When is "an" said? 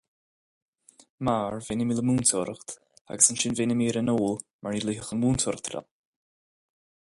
4.01-4.13, 5.15-5.21